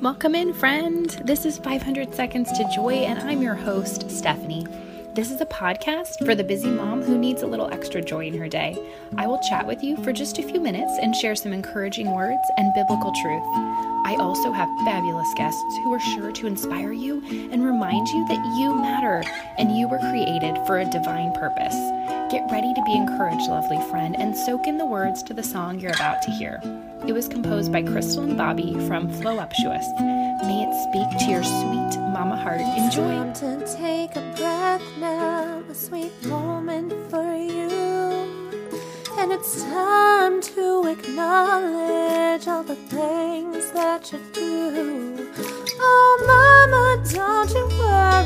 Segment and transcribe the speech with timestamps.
[0.00, 1.10] Welcome in, friend.
[1.26, 4.66] This is 500 Seconds to Joy, and I'm your host, Stephanie.
[5.14, 8.38] This is a podcast for the busy mom who needs a little extra joy in
[8.38, 8.78] her day.
[9.18, 12.40] I will chat with you for just a few minutes and share some encouraging words
[12.56, 13.44] and biblical truth.
[14.06, 17.22] I also have fabulous guests who are sure to inspire you
[17.52, 19.22] and remind you that you matter
[19.58, 21.76] and you were created for a divine purpose.
[22.30, 25.80] Get ready to be encouraged, lovely friend, and soak in the words to the song
[25.80, 26.60] you're about to hear.
[27.04, 29.84] It was composed by Crystal and Bobby from Flow Flowuptuous.
[30.46, 32.60] May it speak to your sweet mama heart.
[32.60, 33.08] Enjoy.
[33.08, 37.68] Time to take a breath now, a sweet moment for you.
[39.18, 45.32] And it's time to acknowledge all the things that you do.
[45.80, 48.19] Oh, mama, don't you worry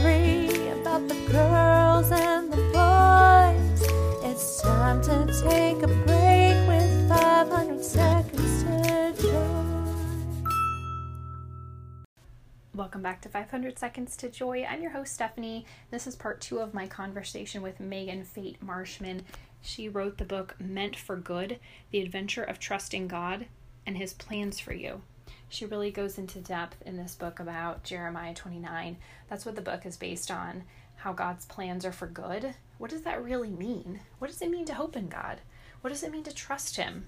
[12.85, 14.67] Welcome back to 500 Seconds to Joy.
[14.69, 15.65] I'm your host, Stephanie.
[15.91, 19.23] This is part two of my conversation with Megan Fate Marshman.
[19.63, 21.59] She wrote the book Meant for Good
[21.93, 23.47] The Adventure of Trusting God
[23.87, 25.01] and His Plans for You.
[25.49, 28.99] She really goes into depth in this book about Jeremiah 29.
[29.31, 30.65] That's what the book is based on
[30.97, 32.55] how God's plans are for good.
[32.77, 34.01] What does that really mean?
[34.19, 35.41] What does it mean to hope in God?
[35.81, 37.07] What does it mean to trust Him?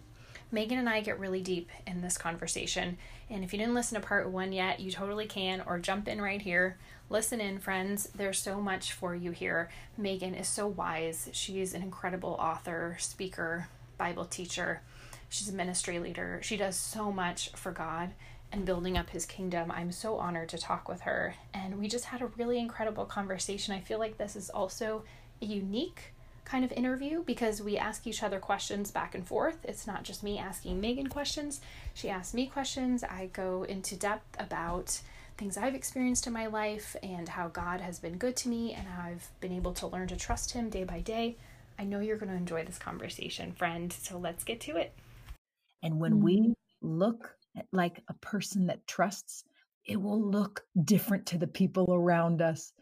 [0.51, 2.99] Megan and I get really deep in this conversation.
[3.29, 6.21] And if you didn't listen to part one yet, you totally can, or jump in
[6.21, 6.79] right here.
[7.11, 8.09] Listen in, friends.
[8.15, 9.71] There's so much for you here.
[9.97, 11.29] Megan is so wise.
[11.33, 14.83] She's an incredible author, speaker, Bible teacher.
[15.29, 16.41] She's a ministry leader.
[16.43, 18.11] She does so much for God
[18.53, 19.71] and building up his kingdom.
[19.71, 21.35] I'm so honored to talk with her.
[21.53, 23.75] And we just had a really incredible conversation.
[23.75, 25.03] I feel like this is also
[25.43, 26.15] a unique
[26.47, 29.59] kind of interview because we ask each other questions back and forth.
[29.65, 31.61] It's not just me asking Megan questions.
[31.93, 33.05] She asks me questions.
[33.05, 34.99] I go into depth about
[35.37, 38.87] things I've experienced in my life and how God has been good to me and
[38.87, 41.37] how I've been able to learn to trust Him day by day.
[41.79, 43.93] I know you're going to enjoy this conversation, friend.
[43.93, 44.95] So let's get to it.
[45.83, 46.53] And when we mm-hmm.
[46.81, 49.45] look at like a person that trusts,
[49.85, 52.73] it will look different to the people around us.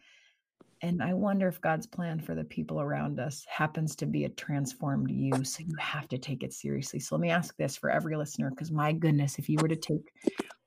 [0.84, 4.28] And I wonder if God's plan for the people around us happens to be a
[4.28, 5.43] transformed you.
[5.43, 7.00] So you have to take it seriously.
[7.00, 9.77] So let me ask this for every listener, because my goodness, if you were to
[9.77, 10.12] take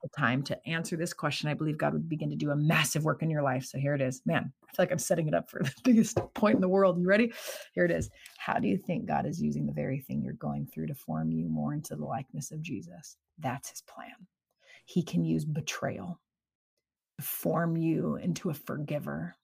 [0.01, 3.03] the time to answer this question, I believe God would begin to do a massive
[3.03, 3.63] work in your life.
[3.65, 4.23] So here it is.
[4.25, 6.99] Man, I feel like I'm setting it up for the biggest point in the world.
[6.99, 7.31] You ready?
[7.73, 8.09] Here it is.
[8.39, 11.31] How do you think God is using the very thing you're going through to form
[11.31, 13.17] you more into the likeness of Jesus?
[13.37, 14.15] That's his plan.
[14.85, 16.19] He can use betrayal
[17.19, 19.35] to form you into a forgiver.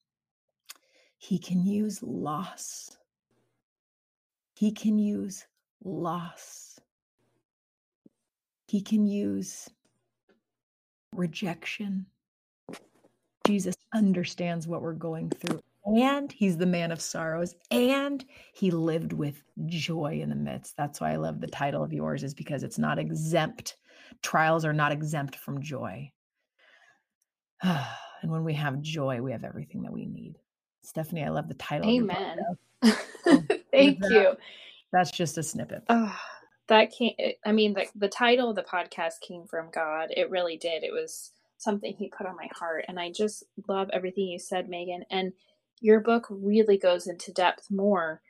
[1.24, 2.98] He can use loss.
[4.56, 5.48] He can use
[5.82, 6.82] loss.
[8.68, 9.70] He can use
[11.16, 12.08] rejection.
[13.48, 19.14] Jesus understands what we're going through, and he's the man of sorrows, and he lived
[19.14, 20.76] with joy in the midst.
[20.76, 23.78] That's why I love the title of yours, is because it's not exempt.
[24.22, 26.12] Trials are not exempt from joy.
[27.62, 30.38] and when we have joy, we have everything that we need.
[30.84, 31.88] Stephanie, I love the title.
[31.88, 32.38] of your book, Amen.
[32.84, 32.92] So
[33.28, 34.34] oh, Thank with you.
[34.92, 35.84] That's just a snippet.
[35.90, 36.16] Oh,
[36.68, 37.14] that came,
[37.46, 40.10] I mean, the, the title of the podcast came from God.
[40.16, 40.84] It really did.
[40.84, 42.86] It was something He put on my heart.
[42.88, 45.04] And I just love everything you said, Megan.
[45.10, 45.34] And
[45.82, 48.22] your book really goes into depth more.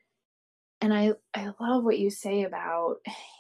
[0.82, 2.98] And I, I love what you say about,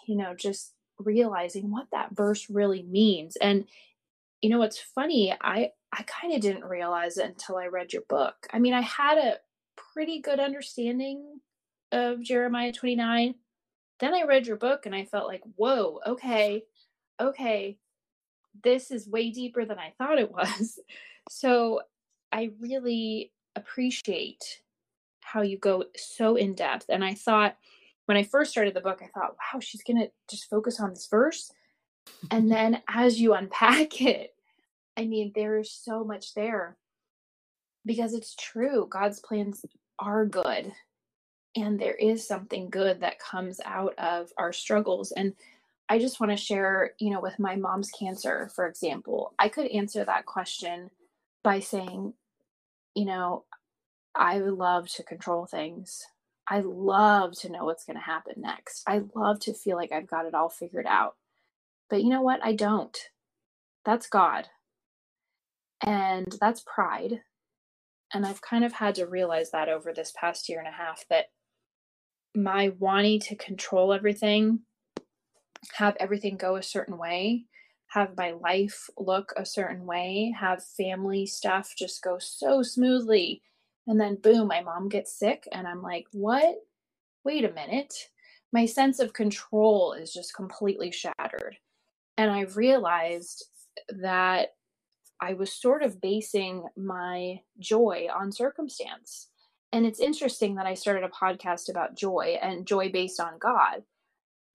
[0.07, 3.35] you know, just realizing what that verse really means.
[3.37, 3.65] And,
[4.41, 8.03] you know, what's funny, I, I kind of didn't realize it until I read your
[8.09, 8.35] book.
[8.51, 9.37] I mean, I had a
[9.75, 11.39] pretty good understanding
[11.91, 13.35] of Jeremiah 29
[14.03, 16.63] then I read your book and I felt like, whoa, okay,
[17.21, 17.77] okay,
[18.61, 20.79] this is way deeper than I thought it was.
[21.29, 21.79] So
[22.33, 24.59] I really appreciate
[25.21, 26.87] how you go so in depth.
[26.89, 27.55] And I thought,
[28.07, 30.89] when I first started the book, I thought, wow, she's going to just focus on
[30.89, 31.49] this verse.
[32.29, 34.32] And then as you unpack it,
[34.97, 36.77] I mean, there is so much there.
[37.85, 38.87] Because it's true.
[38.89, 39.65] God's plans
[39.99, 40.71] are good.
[41.55, 45.11] And there is something good that comes out of our struggles.
[45.11, 45.33] And
[45.89, 49.67] i just want to share you know with my mom's cancer for example i could
[49.67, 50.89] answer that question
[51.43, 52.13] by saying
[52.95, 53.43] you know
[54.15, 56.05] i love to control things.
[56.47, 58.83] I love to know what's going to happen next.
[58.87, 61.15] I love to feel like i've got it all figured out.
[61.89, 62.39] But you know what?
[62.43, 62.97] I don't.
[63.85, 64.47] That's god
[65.83, 67.21] and that's pride
[68.13, 71.03] and i've kind of had to realize that over this past year and a half
[71.09, 71.25] that
[72.35, 74.59] my wanting to control everything,
[75.73, 77.45] have everything go a certain way,
[77.87, 83.41] have my life look a certain way, have family stuff just go so smoothly.
[83.85, 85.47] And then, boom, my mom gets sick.
[85.51, 86.55] And I'm like, what?
[87.23, 87.93] Wait a minute.
[88.51, 91.57] My sense of control is just completely shattered.
[92.17, 93.45] And I realized
[93.89, 94.49] that
[95.23, 99.29] I was sort of basing my joy on circumstance.
[99.71, 103.83] And it's interesting that I started a podcast about joy and joy based on God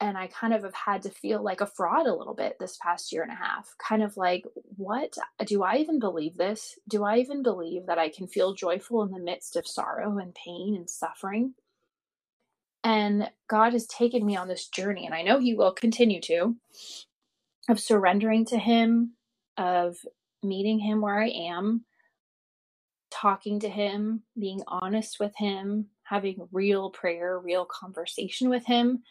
[0.00, 2.78] and I kind of have had to feel like a fraud a little bit this
[2.80, 3.74] past year and a half.
[3.78, 4.44] Kind of like,
[4.76, 5.16] what?
[5.44, 6.78] Do I even believe this?
[6.88, 10.34] Do I even believe that I can feel joyful in the midst of sorrow and
[10.34, 11.54] pain and suffering?
[12.84, 16.56] And God has taken me on this journey, and I know He will continue to,
[17.68, 19.14] of surrendering to Him,
[19.56, 19.96] of
[20.42, 21.84] meeting Him where I am,
[23.10, 29.02] talking to Him, being honest with Him, having real prayer, real conversation with Him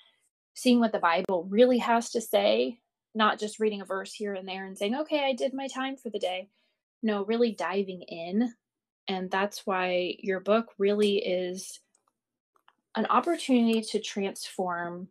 [0.58, 2.80] seeing what the Bible really has to say,
[3.14, 5.98] not just reading a verse here and there and saying, okay, I did my time
[5.98, 6.50] for the day.
[7.04, 8.52] No, really diving in.
[9.08, 11.80] And that's why your book really is
[12.96, 15.10] an opportunity to transform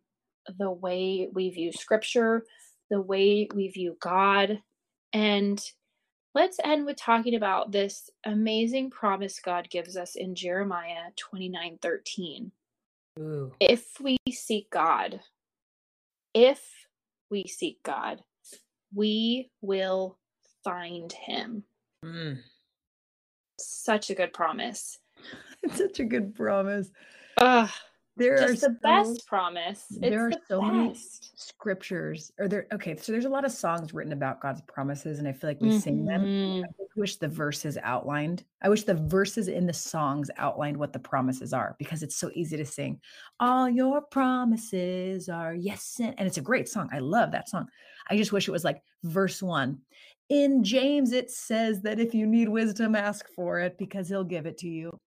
[0.59, 2.43] the way we view scripture,
[2.89, 4.61] the way we view God.
[5.13, 5.63] And
[6.37, 12.51] let's end with talking about this amazing promise God gives us in Jeremiah 29 13.
[13.19, 13.51] Ooh.
[13.59, 15.19] If we seek God
[16.37, 16.61] if
[17.31, 18.21] we seek God,
[18.93, 20.19] we will
[20.63, 21.63] find him.
[22.05, 22.37] Mm.
[23.59, 24.99] Such a good promise.
[25.63, 26.91] It's such a good promise.
[27.37, 27.69] Ugh,
[28.17, 29.85] there Just are the so, best promise.
[29.89, 30.73] It's there are the so best.
[30.73, 30.95] many
[31.35, 32.31] scriptures.
[32.39, 35.33] Or there okay, so there's a lot of songs written about God's promises, and I
[35.33, 35.79] feel like we mm-hmm.
[35.79, 36.25] sing them.
[36.25, 36.63] Mm-hmm.
[36.65, 38.43] I wish the verses outlined.
[38.61, 42.31] I wish the verses in the songs outlined what the promises are because it's so
[42.33, 42.99] easy to sing.
[43.39, 46.89] All your promises are yes, and, and it's a great song.
[46.91, 47.67] I love that song.
[48.09, 49.79] I just wish it was like verse one.
[50.29, 54.45] In James, it says that if you need wisdom, ask for it because he'll give
[54.45, 54.97] it to you.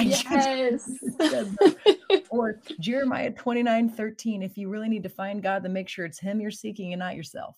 [0.00, 0.90] Yes.
[2.34, 4.42] or Jeremiah 29 13.
[4.42, 7.00] If you really need to find God, then make sure it's Him you're seeking and
[7.00, 7.56] not yourself.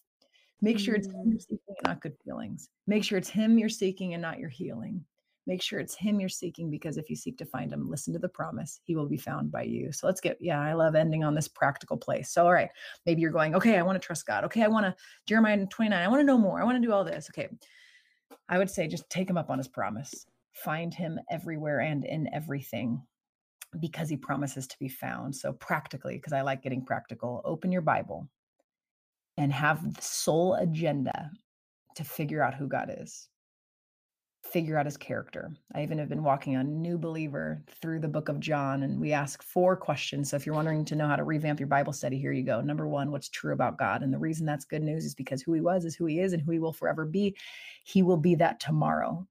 [0.62, 1.42] Make sure it's Him you're mm.
[1.42, 2.68] seeking and not good feelings.
[2.86, 5.04] Make sure it's Him you're seeking and not your healing.
[5.46, 8.18] Make sure it's Him you're seeking because if you seek to find Him, listen to
[8.18, 9.92] the promise, He will be found by you.
[9.92, 12.30] So let's get, yeah, I love ending on this practical place.
[12.30, 12.70] So, all right,
[13.04, 14.44] maybe you're going, okay, I want to trust God.
[14.44, 14.94] Okay, I want to,
[15.26, 16.60] Jeremiah 29, I want to know more.
[16.60, 17.30] I want to do all this.
[17.30, 17.48] Okay.
[18.48, 20.26] I would say just take Him up on His promise
[20.56, 23.02] find him everywhere and in everything
[23.80, 25.34] because he promises to be found.
[25.34, 28.28] So, practically, because I like getting practical, open your Bible
[29.36, 31.30] and have the sole agenda
[31.94, 33.28] to figure out who God is,
[34.42, 35.50] figure out his character.
[35.74, 39.12] I even have been walking on New Believer through the book of John, and we
[39.12, 40.30] ask four questions.
[40.30, 42.60] So, if you're wondering to know how to revamp your Bible study, here you go.
[42.60, 44.02] Number one, what's true about God?
[44.02, 46.32] And the reason that's good news is because who he was is who he is
[46.32, 47.36] and who he will forever be.
[47.84, 49.26] He will be that tomorrow.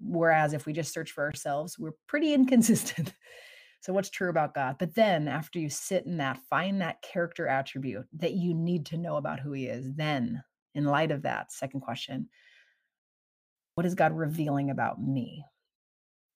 [0.00, 3.12] Whereas if we just search for ourselves, we're pretty inconsistent.
[3.80, 4.76] so, what's true about God?
[4.78, 8.98] But then, after you sit in that, find that character attribute that you need to
[8.98, 9.92] know about who He is.
[9.94, 10.42] Then,
[10.74, 12.28] in light of that, second question
[13.74, 15.44] what is God revealing about me?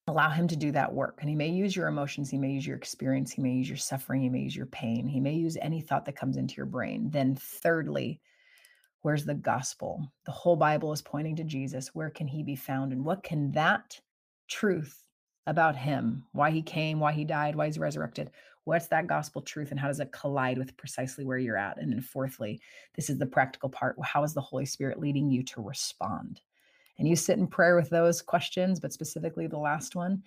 [0.06, 1.18] Allow Him to do that work.
[1.20, 3.76] And He may use your emotions, He may use your experience, He may use your
[3.76, 6.66] suffering, He may use your pain, He may use any thought that comes into your
[6.66, 7.10] brain.
[7.10, 8.20] Then, thirdly,
[9.02, 10.10] Where's the gospel?
[10.24, 11.94] The whole Bible is pointing to Jesus.
[11.94, 12.90] Where can he be found?
[12.90, 14.00] And what can that
[14.48, 15.03] truth
[15.46, 18.30] about him, why he came, why he died, why he's resurrected,
[18.64, 21.78] what's that gospel truth and how does it collide with precisely where you're at?
[21.78, 22.60] And then, fourthly,
[22.94, 23.96] this is the practical part.
[24.02, 26.40] How is the Holy Spirit leading you to respond?
[26.98, 30.22] And you sit in prayer with those questions, but specifically the last one,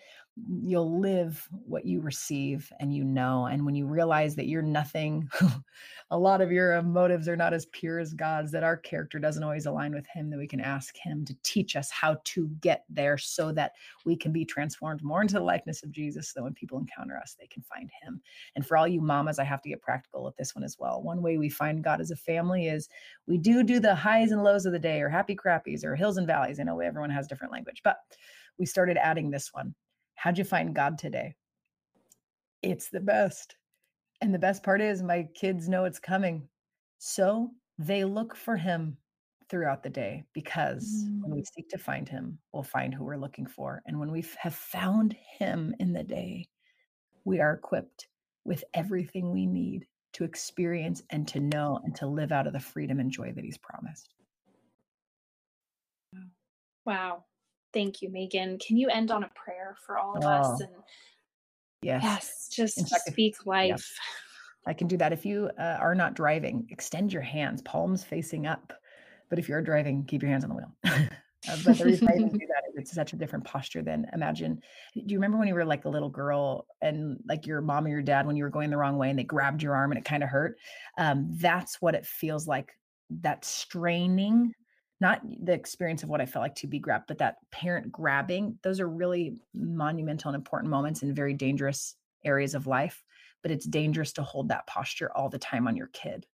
[0.46, 3.46] you'll live what you receive and you know.
[3.46, 5.30] And when you realize that you're nothing,
[6.12, 9.20] a lot of your uh, motives are not as pure as God's, that our character
[9.20, 12.48] doesn't always align with Him, that we can ask Him to teach us how to
[12.62, 13.74] get there so that
[14.06, 16.32] we can be transformed more into the likeness of Jesus.
[16.34, 18.22] So when people encounter us, they can find Him.
[18.56, 21.02] And for all you mamas, I have to get practical with this one as well.
[21.02, 22.90] One way we find God as a family is
[23.26, 26.18] we do do the highs and lows of the day, or happy crappies, or hills
[26.18, 26.60] and valleys.
[26.60, 27.98] I know everyone has different language, but
[28.58, 29.76] we started adding this one
[30.28, 31.36] How'd you find God today?
[32.62, 33.56] It's the best.
[34.20, 36.50] And the best part is, my kids know it's coming.
[36.98, 38.98] So they look for him
[39.50, 41.22] throughout the day because mm.
[41.22, 41.48] when we mm.
[41.56, 43.82] seek to find him, we'll find who we're looking for.
[43.86, 46.50] And when we have found him in the day,
[47.24, 48.10] we are equipped
[48.44, 52.60] with everything we need to experience and to know and to live out of the
[52.60, 54.14] freedom and joy that he's promised.
[56.86, 57.24] Wow.
[57.74, 58.58] Thank you, Megan.
[58.60, 60.62] Can you end on a prayer for all of oh, us?
[60.62, 60.72] And
[61.82, 63.94] yes, yes just fact, speak life.
[64.66, 65.14] I can do that.
[65.14, 68.74] If you uh, are not driving, extend your hands, palms facing up.
[69.30, 70.72] But if you're driving, keep your hands on the wheel.
[70.86, 74.08] uh, but the reason I even do that is it's such a different posture than
[74.14, 74.62] imagine.
[74.96, 77.90] Do you remember when you were like a little girl and like your mom or
[77.90, 80.00] your dad when you were going the wrong way and they grabbed your arm and
[80.00, 80.58] it kind of hurt?
[80.98, 82.72] Um, that's what it feels like.
[83.10, 84.54] That straining
[85.00, 88.58] not the experience of what I felt like to be grabbed, but that parent grabbing,
[88.64, 93.04] those are really monumental and important moments in very dangerous areas of life.
[93.44, 96.26] But it's dangerous to hold that posture all the time on your kid.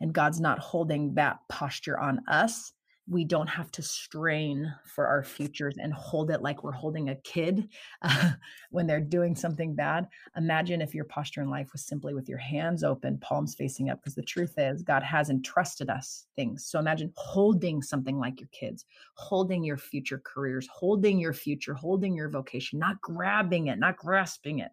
[0.00, 2.72] And God's not holding that posture on us
[3.06, 7.16] we don't have to strain for our futures and hold it like we're holding a
[7.16, 7.68] kid
[8.00, 8.32] uh,
[8.70, 10.06] when they're doing something bad.
[10.36, 14.00] Imagine if your posture in life was simply with your hands open, palms facing up,
[14.00, 16.66] because the truth is, God has entrusted us things.
[16.66, 22.14] So imagine holding something like your kids, holding your future careers, holding your future, holding
[22.14, 24.72] your vocation, not grabbing it, not grasping it.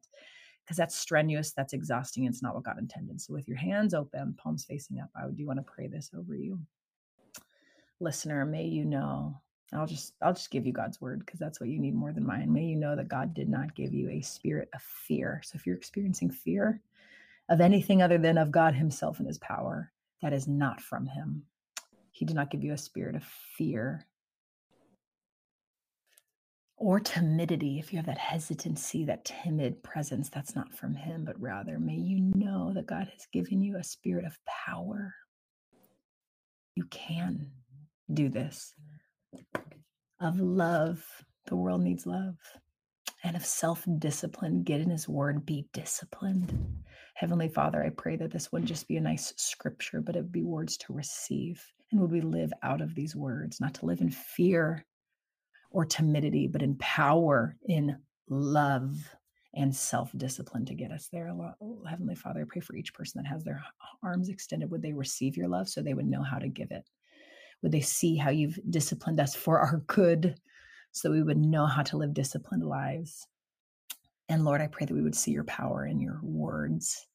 [0.63, 3.19] Because that's strenuous, that's exhausting, it's not what God intended.
[3.19, 6.35] So, with your hands open, palms facing up, I do want to pray this over
[6.35, 6.59] you
[8.01, 9.41] listener, may you know.
[9.73, 12.25] I'll just I'll just give you God's word because that's what you need more than
[12.27, 12.51] mine.
[12.51, 15.41] May you know that God did not give you a spirit of fear.
[15.45, 16.81] So if you're experiencing fear
[17.49, 19.91] of anything other than of God himself and his power,
[20.21, 21.43] that is not from him.
[22.11, 24.05] He did not give you a spirit of fear
[26.77, 27.79] or timidity.
[27.79, 31.95] If you have that hesitancy, that timid presence, that's not from him, but rather may
[31.95, 35.15] you know that God has given you a spirit of power.
[36.75, 37.51] You can
[38.13, 38.73] do this
[40.19, 41.03] of love.
[41.47, 42.35] The world needs love.
[43.23, 46.83] And of self discipline, get in his word, be disciplined.
[47.15, 50.31] Heavenly Father, I pray that this wouldn't just be a nice scripture, but it would
[50.31, 51.63] be words to receive.
[51.91, 54.85] And would we live out of these words, not to live in fear
[55.69, 57.97] or timidity, but in power, in
[58.29, 58.97] love,
[59.53, 61.29] and self discipline to get us there.
[61.29, 63.63] Oh, Heavenly Father, I pray for each person that has their
[64.03, 64.71] arms extended.
[64.71, 66.85] Would they receive your love so they would know how to give it?
[67.61, 70.35] Would they see how you've disciplined us for our good
[70.91, 73.27] so we would know how to live disciplined lives?
[74.29, 77.07] And Lord, I pray that we would see your power in your words.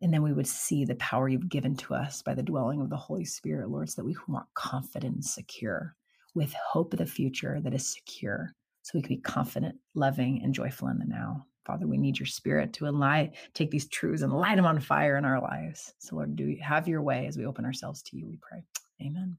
[0.00, 2.90] And then we would see the power you've given to us by the dwelling of
[2.90, 5.96] the Holy Spirit, Lord, so that we walk confident and secure
[6.34, 8.52] with hope of the future that is secure.
[8.82, 11.46] So we can be confident, loving, and joyful in the now.
[11.64, 15.16] Father, we need your spirit to lie, take these truths and light them on fire
[15.16, 15.94] in our lives.
[15.98, 18.62] So, Lord, do have your way as we open ourselves to you, we pray.
[19.00, 19.38] Amen.